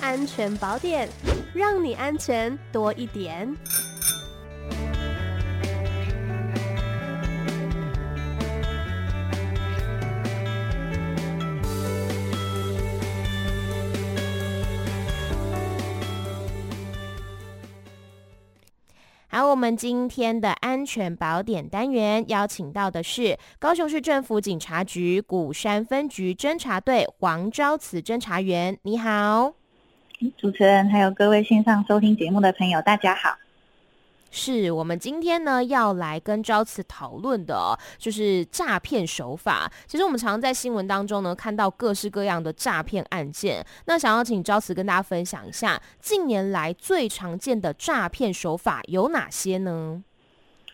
[0.00, 1.08] 安全宝典，
[1.54, 3.54] 让你安全多一点。
[19.30, 28.76] 好，我们今天的安全宝典单元邀请到的是高雄市政府警察局鼓山分局侦查队黄昭慈侦查员。
[28.82, 29.52] 你好，
[30.36, 33.38] 主持人还有各位线上收听节目的朋友，大家好。
[34.32, 39.70] 是我们今天呢要来跟昭慈讨论的，就是诈骗手法。
[39.86, 43.64] 其实我们常常在新闻当中呢看到各式各样的诈骗案件。
[43.86, 50.02] 那想要请昭慈跟大家分享一下，近年来最常见的诈骗手法有哪些呢？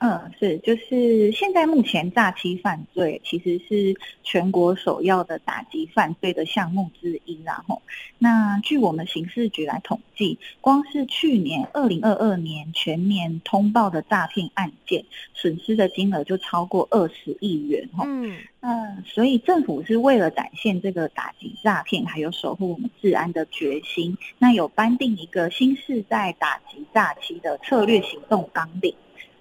[0.00, 7.80] 嗯，是，就是现在目前诈欺犯罪其实是全国首要的打击犯罪的项目之一，然后，
[8.18, 28.94] 那据我们刑事局来统计，光是去年二零二二年全年通报的诈骗案件，损失的金额就超过二十亿元，嗯，那所以政府是为了展现这个打击诈骗还有守护我们治安的决心，那有颁定一个新世代打击诈欺的策略行动纲领。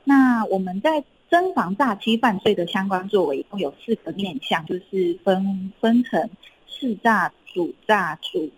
[0.04, 6.30] 那我们在侦防诈欺犯罪的相关作为，一共有四个面向，就是分分成
[6.68, 8.52] 识诈、主诈、主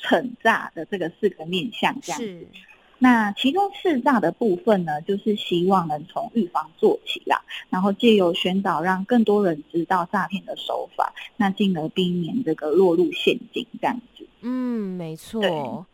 [0.00, 2.46] 惩诈的这个四个面向这样子。
[2.98, 14.24] 那其中识诈的部分呢，就是希望能从预防做起啦，然后借由宣导，让更多人知道诈骗的手法，那进而避免这个落入陷阱这样子。
[14.42, 15.84] 嗯，没错。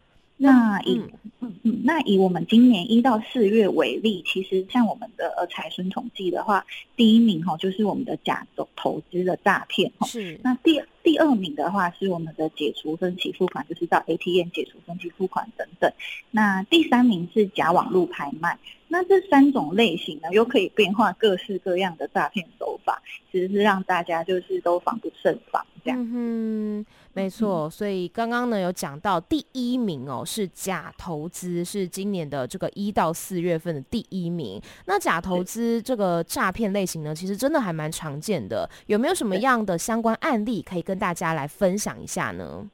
[0.41, 1.03] 那以
[1.41, 6.65] 嗯嗯，那以我们今年一到四月为例，其实像我们的呃财神统计的话，
[6.97, 10.39] 第一名哈就是我们的假投投资的诈骗哈，是。
[10.43, 15.91] 那第第二名的话是我们的解除分期付款，就是到 ATM 解除分期付款等等。
[16.31, 18.59] 那第三名是假网络拍卖。
[18.91, 26.01] 那这三种类型呢，又可以变化各式各样的诈骗手法，其实是让大家就是都防不胜防这样。
[26.01, 27.69] 嗯哼，没错。
[27.69, 34.59] 所以刚刚呢有讲到第一名哦，是假投资，是今年的这个一到四月份的第一名。
[34.87, 38.69] 那假投资这个诈骗类型呢，其实真的还蛮常见的。
[38.87, 42.69] 有没有什么样的相关案例可以跟大家来分享一下呢？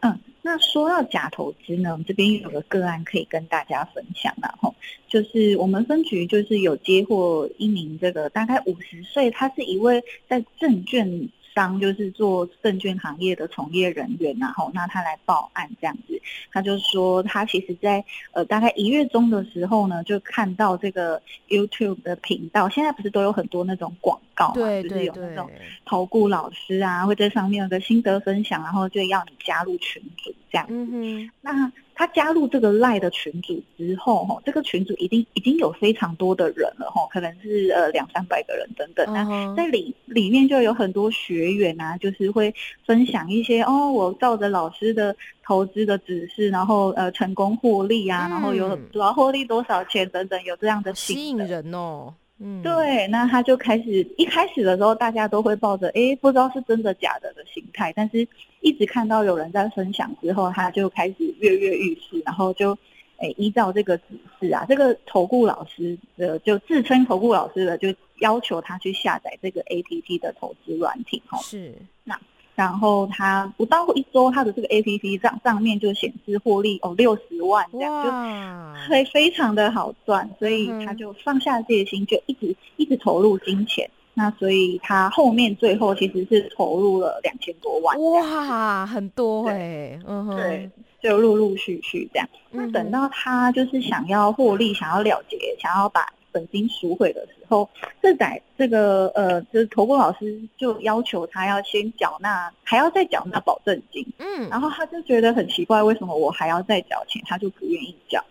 [0.00, 4.74] 嗯，那说到假投资呢，我们这边有个个案可以跟大家分享，然后
[5.08, 11.28] 就是我们分局就是有接获一名这个大概五十岁，他是一位在证券。
[11.56, 16.20] 当就是做证券行业的从业人员，然后那他来报案这样子，
[16.52, 21.18] 他就说他其实在呃大概一月中的时候呢，就看到这个
[21.48, 25.50] YouTube 的频道，现在不是都有很多那种广告嘛，对对对，就是有那种
[25.86, 31.72] 投顾老师啊，会在上面有个心得分享，然后就要你加入群组这样子，嗯哼，那。
[31.98, 39.10] 他加入这个赖的群组之后，哈，这个群组已经已经有非常多的人了，哈，可能是呃两三百个人等等。
[39.12, 52.12] 那在里里面就有很多学员啊，就是会分享一些哦，我照着老师的投资的指示，然后呃成功获利啊，然后有主要获利多少钱等等，有这样的吸引人哦。
[52.38, 58.26] 嗯，对，那他就开始一开始的时候，大家都会抱着哎，不知道是真的假的的心态，但是
[58.60, 62.76] 一直看到有人在分享之后，他就开始跃跃欲试，然后就
[63.16, 64.04] 哎依照这个指
[64.38, 67.88] 示啊，这个投顾老师的就自称投顾老师的，就
[68.20, 71.74] 要求他去下载这个 APP 的投资软体，哦，是
[72.04, 72.18] 那。
[72.56, 83.88] 然后他不到一周，他的这个 APP 上上面就显示获利哦六十万这样，就非非常的好赚，所以他就放下戒心，就一直一直投入金钱。
[84.14, 90.70] 那所以他后面最后其实是投入了两千多万，哇，很多哎、嗯哼，对，
[91.02, 92.26] 就陆陆续续这样。
[92.50, 96.10] 那等到他就是想要获利，想要了结，想要把。
[96.36, 97.66] 本金赎回的时候，
[98.02, 104.06] 这在这个呃，就是投顾老师就要求他要先缴纳，还要再缴纳保证金。
[104.18, 107.22] 嗯，然后他就觉得很奇怪，为什么我还要再缴钱？
[107.24, 108.22] 他就不愿意缴。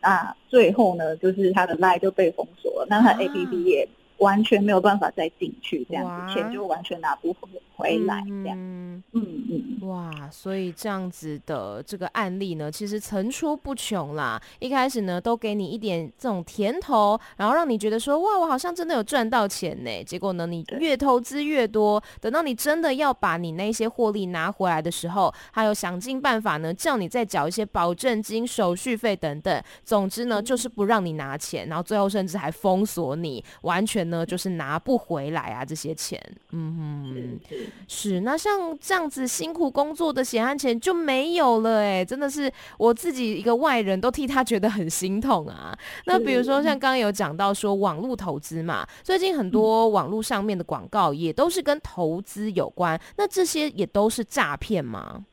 [0.00, 8.56] 那最后呢，就是他的 LINE 就被封锁了，那他 APP 也完全没有办法再进去，这样子钱就完全拿不回回来，这样。
[8.56, 14.40] 嗯嗯嗯，哇，所以这样子的这个案例呢，其实层出不穷啦。
[14.60, 20.04] 一开始呢，都给你一点这种甜头，然后让你觉得说，哇，我好像真的有赚到钱呢。
[20.04, 29.62] 结果呢，你越投资越多，等到你真的要把你那些获利拿回来的时候，还有想尽办法呢，叫你再缴一些保证金、手续费等等。
[29.84, 36.20] 总之呢，就是不让你拿钱，然后最后甚至还封锁你，完全呢就是拿不回来啊这些钱。
[36.50, 37.56] 嗯哼，
[37.88, 38.20] 是。
[38.20, 45.76] 那像这样子，辛苦工作的血汗钱就没有了哎，真的是我自己一个外人都替他觉得很心痛啊。
[46.06, 55.24] 那比如说像刚刚有讲到说网络投资嘛，最近很多网络上面的广告也都是跟投资有关，那这些也都是诈骗吗？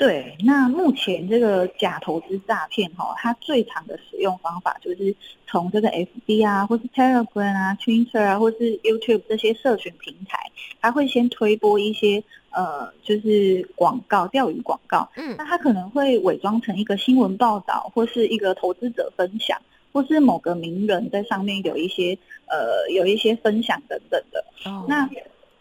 [0.00, 5.14] 对，那目前这个假投资诈骗哈，它最常的使用方法就是
[5.46, 10.38] 从这个 FB 啊，或是 Telegram 啊、Twitter 啊，或是 YouTube 这些社群平台，
[10.80, 15.06] 它会先推播一些呃，就是广告、钓鱼广告。
[15.16, 19.60] 嗯，那它可能会伪装成一个新闻报道，或是一个投资者分享，
[19.92, 24.42] 或是某个名人在上面有一些呃，有一些分享等等的。
[24.64, 25.06] 哦，那。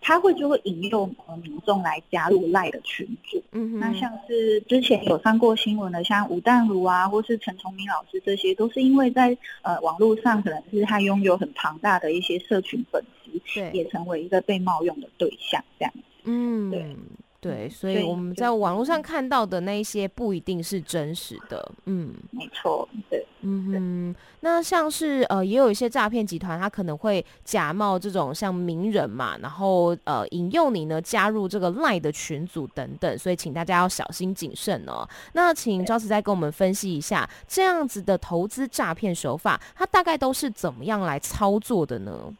[0.10, 16.96] 他会就会引诱呃民众来加入赖的群组，嗯哼，那像是之前有上过新闻的，像吴淡如啊，或是陈崇明老师，这些都是因为在呃网络上可能是他拥有很庞大的一些社群粉丝，对，也成为一个被冒用的对象，这样，嗯，对。
[17.42, 35.08] 对，所以我们在网络上看到的那一些不一定是真实的，嗯，没错，对，嗯哼，那像是呃，也有一些诈骗集团，他可能会假冒这种像名人嘛，然后呃，引诱你呢加入这个 LINE 的群组等等，所以请大家要小心谨慎哦。
[35.34, 42.34] 那请赵慈再跟我们分析一下，这样子的投资诈骗手法，它大概都是怎么样来操作的呢？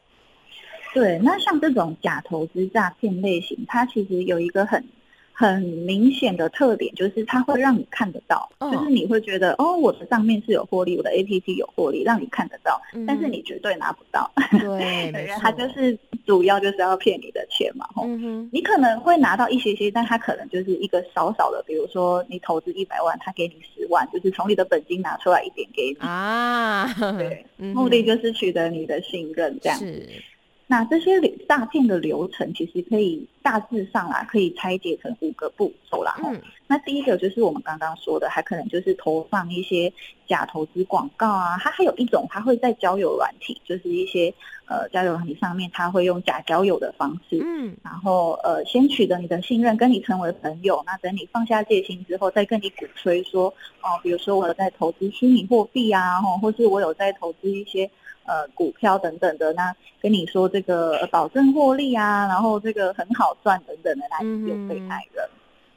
[0.94, 4.84] 对，那像这种假投资诈骗类型，它其实有一个很
[5.40, 14.30] 很明显的特点，就是它会让你看得到，哦、就是你会觉得哦，我的上面是有获利，我的 APP 有获利，让你看得到，嗯、但是你绝对拿不到。
[14.52, 17.88] 对， 它就是主要就是要骗你的钱嘛。
[18.52, 26.86] 你可能会拿到一些些，但它可能就是一个少少的，比如说你投资一百万，他给你十万，就是从你的本金拿出来一点给你啊。
[27.18, 30.06] 对， 嗯、目的就是取得你的信任，这样子。
[30.72, 36.16] 那这些诈骗的流程其实可以大致上啊，可以拆解成五个步骤啦。
[36.24, 39.92] 嗯，那第一个就是我们刚刚说的，还可能就是投放一些
[40.28, 41.58] 假投资广告啊。
[41.58, 44.32] 它还有一种，它会在交友软体，就是一些
[44.68, 50.84] 呃交友软体上面，它会用假交友的方式，嗯，然后呃先取得你的信任，跟你成为朋友。
[50.86, 53.48] 那等你放下戒心之后，再跟你鼓吹说，
[53.82, 57.90] 哦、呃，比如说我有在投资虚拟货币啊，或或是我有在投资一些。
[58.30, 65.34] 呃，股票等等的，那跟你说这个保证获利啊，然后这个很好赚等等的，那有被害人，嗯、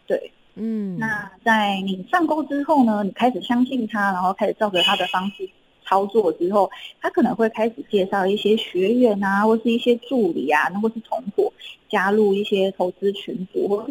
[0.07, 5.49] 对，嗯，那在你上钩之后呢，你开始相信他，然后开始照着他的方式
[5.87, 6.71] 操作之后，
[7.01, 11.51] 他可能会开始介绍一些学员啊，或是一些助理啊，或是同伙
[11.89, 13.83] 加入一些投资群组。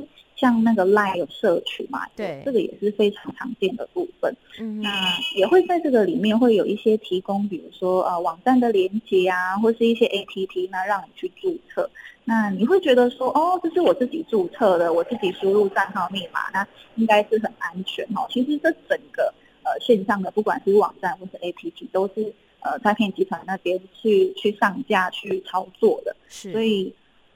[0.42, 4.36] 像那个 LINE 有社群嘛，对，这个也是非常常见的部分。
[4.60, 4.90] 嗯，那
[5.36, 11.88] 也会在这个里面会有一些提供，比如说呃网站的连接啊，或是一些 APP，那让你去注册。
[12.26, 18.26] 那你会觉得说，哦，这是我自己注册的，我自己输入账号密码，那应该是很安全哦。
[18.32, 26.16] 其实这整个呃线上的，不管是网站或是 APP，都是呃诈骗集团那边去去上架去操作的。
[26.28, 26.92] 是，所以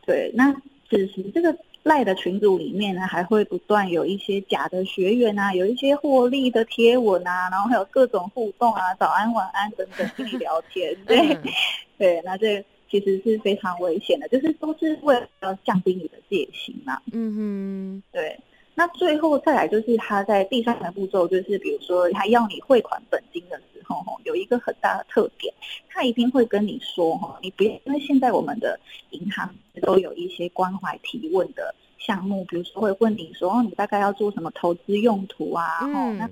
[0.08, 0.52] 对，那
[0.90, 1.56] 此时这个。
[1.86, 11.44] 赖的群组里面呢，还会不断有一些假的学员啊，有一些获利的贴文啊，然后还有各种互动啊，早安、晚安等等跟你聊天， 对，嗯、
[12.00, 17.00] 对，那这其实是非常危险的，就是都是为了要降低你的戒心嘛。
[17.14, 18.36] 嗯哼，对。
[18.76, 25.54] 那最后再来就是他在第三个步骤，就是比如说他要你汇款本金的时候，哈，有一个很大的特点，
[25.90, 28.80] 他一定会跟你说，哈，你不要，因为现在我们的
[29.12, 29.50] 银行
[29.82, 35.80] 都有一些关怀提问的项目，比如说会问你说，哦，你大概要做什么投资用途啊？
[35.82, 36.30] 嗯，那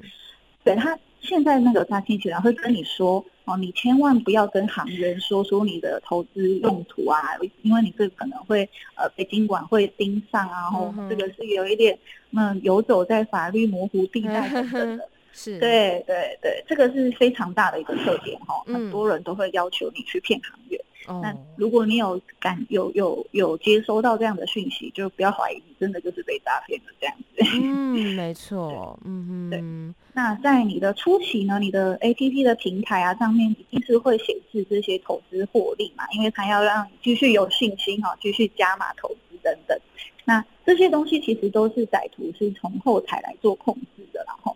[0.63, 3.23] 对他现在那个诈骗集团会跟你说。
[3.45, 7.19] 哦，你千万不要跟行员说出你的投资用途啊，
[7.61, 11.97] 因为你这可能会呃被监管会盯上啊，然后这个是有一点
[12.31, 20.79] 嗯游走在法律模糊地带等等的， 是，对对对，这个是非常大的一个特点哈，很多人都会要求你去骗行员。
[21.07, 27.43] 那如果你有感有有有接收到这样的讯息，就不要怀疑，你真的就是被诈骗了这样子。
[27.61, 28.97] 嗯， 没错。
[29.03, 30.03] 嗯嗯，对。
[30.13, 39.77] 那在你的初期呢，你的 APP 的平台啊上面一定是会显示这些投资获利嘛，因为它要让你继续有信心哈，继续加码投资等等。
[40.25, 44.55] 那这些东西其实都是歹徒是从后台来做控制的，然后。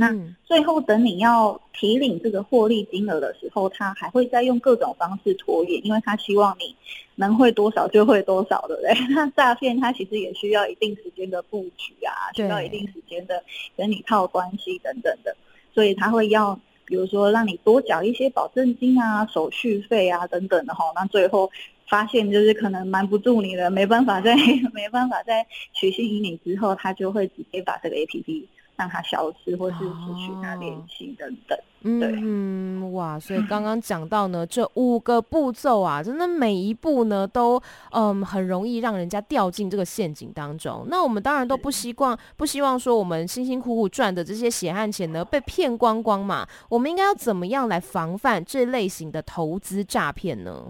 [0.00, 0.14] 那
[0.44, 6.72] 最后等你要提领这个获利金额的时候，他还会再用各种方式拖延，因为他希望你
[7.16, 8.94] 能汇多少就汇多少，对不对？
[9.12, 13.42] 那诈骗他其实也需要一定时间的布局啊，需要一定时间的
[13.76, 15.36] 跟你套关系等等的，
[15.74, 21.50] 所以他会要，比如说让你多缴一些保证金啊、手续费啊等等的哈，那最后
[21.88, 24.36] 发现就是可能瞒不住你了，没办法再
[24.72, 28.44] 没办法再取信于你之后，他就会直接把这个 APP
[28.78, 31.58] 让它消失，或是失去他联系等等。
[31.82, 40.86] 对嗯，哇，所以刚刚讲到呢，这五个步骤啊，真的每一步呢都嗯很容易让人家掉进这个陷阱当中。
[40.88, 46.46] 那我们当然都不希望，不希望说我们辛辛苦苦赚的这些血汗钱呢被骗光光嘛。
[46.68, 50.64] 我们应该要怎么样来防范这类型的投资诈骗呢？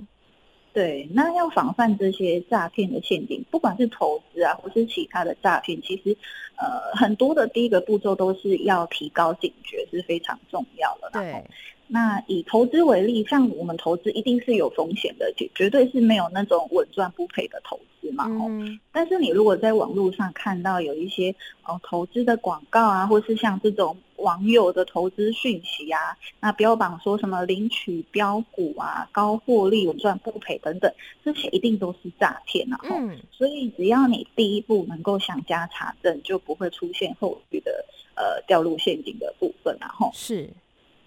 [0.73, 6.17] 对，那要防范这些诈骗的陷阱，不管是投资啊，或是其他的诈骗，其实，
[6.57, 11.11] 呃，很多的第一个步骤都是要提高警觉，是非常重要的。
[11.13, 11.45] 对。
[11.91, 18.27] 那以投资为例，像我们投资一定是有风险的，绝绝对是没有那种稳赚不赔的投资嘛。
[18.29, 18.79] 嗯。
[18.93, 21.35] 但是你如果在网络上看到有一些
[21.65, 30.93] 哦投资的广告啊，或是像这种网友的投资讯息啊，那标榜说什么领取标股啊、高获利、稳赚不赔等等，
[31.25, 32.79] 这些一定都是诈骗啊。
[32.91, 33.19] 嗯。
[33.31, 37.85] 所以只要你第一步能够想加查证，就不会出现后续的
[38.15, 39.89] 呃掉入陷阱的部分啊。
[39.99, 40.11] 吼。
[40.13, 40.49] 是。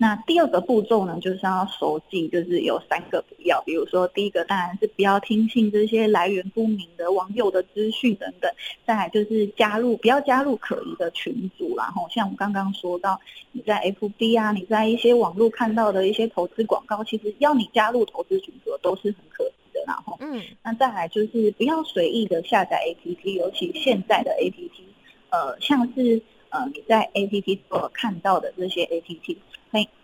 [0.01, 8.51] 那第二个步骤呢，就是要熟记，就是有三个不要，比如说第一个当然是不要听信这些来源不明的网友的资讯等等，
[8.83, 24.71] 再来就是加入不要加入可疑的群组，然后像我刚刚说到，你在 FB 啊，你在一些网络看到的一些投资广告，其实要你加入投资群组都是很可疑的，然后嗯，那再来就是不要随意的下载 APP，尤其现在的 APP，
[25.29, 29.37] 呃，像是呃你在 APP 所看到的这些 APP。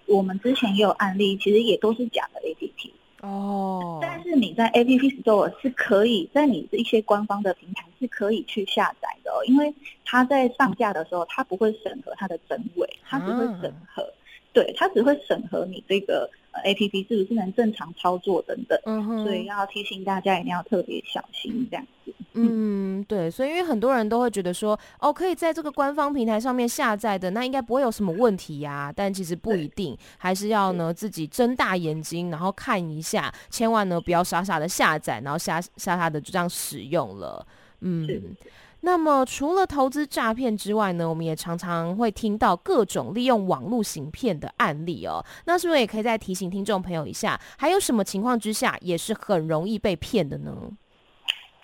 [0.08, 4.00] 哎，我们之前也有案例，其实也都是假的 APP 哦。
[4.02, 9.74] 但是你在 APP Store 是可以在你的一些官方的平台是可以去下载的哦，因为
[10.06, 14.10] 它在上架的时候，它不会审核它的真伪，它只会审核，啊、
[14.54, 16.30] 对，它只会审核你这个。
[16.64, 21.92] A P P 是不是能正常操作等等，嗯，所以要提醒大家一定要特别小心这样子。
[22.40, 28.94] 嗯，对，所以因为很多人都会觉得说，哦，可以在这个官方平台上面下载的，那应该不会有什么问题呀、啊。
[28.96, 37.46] 但其实不一定，还是要呢自己睁大眼睛，然后看一下，千万呢不要傻傻的下载，然后傻傻傻的就这样使用了。
[37.82, 38.36] 嗯。
[38.82, 45.26] 那么，除了投资诈骗之外呢，我们也常常会听到各种利用网络行骗的案例哦。
[45.46, 50.56] 那是不是也可以再提醒听众朋友一下，还有什么情况之下也是很容易被骗的呢？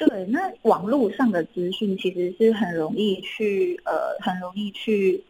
[0.07, 5.23] 对，那网络上的资讯其实是很容易去呃，很容易去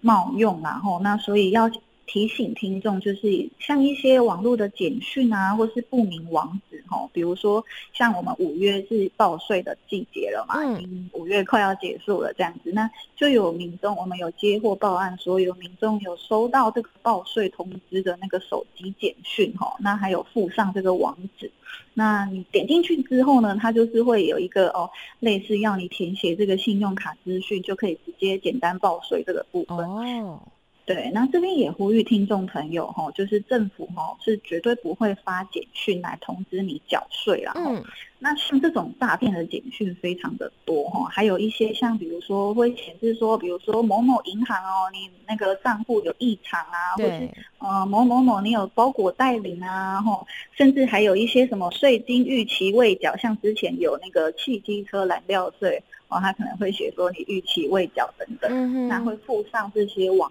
[0.00, 1.70] 冒用，然后那所以要。
[2.06, 21.50] 提醒听众，就是像一些网络的简讯啊，或是不明网址哦，比如说像我们五月是报税的季节了嘛，嗯，五月快要结束了这样子，那就有民众，我们有接获报案说有民众有收到这个报税通知的那个手机简讯哦，那还有附上这个网址，
[21.92, 29.78] 那你点进去之后呢，它就是会有一个哦，类似要你填写这个信用卡资讯，就可以直接简单报税这个部分。
[29.78, 30.40] 哦。
[30.86, 37.52] 对，那这边也呼吁听众朋友哈，就是政府哈是绝对不会发简讯来通知你缴税啦。
[37.56, 37.82] 嗯，
[38.20, 47.28] 那像这种诈骗的简讯非常的多哈，还有一些像比如说会显示说，比如说某某银行哦，你那个账户有异常啊，或是
[47.58, 50.24] 呃某某某你有包裹待领啊，哈，
[50.56, 60.30] 甚至还有一些什么税金逾期未缴，像之前有那个汽机车燃料税哦，他可能会写说你逾期未缴等等，嗯，那会附上这些网。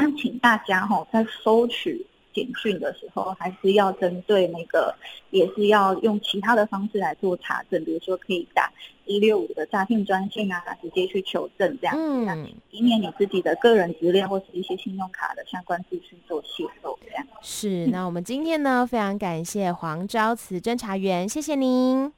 [0.00, 4.94] 那请大家哈，在收取简讯的时候，还是要针对那个，
[5.30, 8.72] 也是要用其他的方式来做查证，比如说可以打
[9.06, 17.26] 一六五的诈骗专线啊，直接去求证这样子，嗯，以免你自己的个人资料或是一些信用卡的相关资讯做泄露这样。
[17.42, 22.12] 是，那我们今天呢，非常感谢黄昭慈侦查员，谢谢您，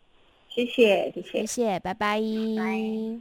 [0.48, 2.20] 谢谢，谢谢，谢谢，拜拜。
[2.20, 3.18] 拜拜。